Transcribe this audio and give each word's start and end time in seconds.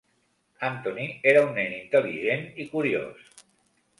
Anthony 0.69 1.05
era 1.33 1.43
un 1.49 1.51
nen 1.59 1.77
intel·ligent 1.81 2.49
i 2.63 2.67
curiós. 2.75 3.31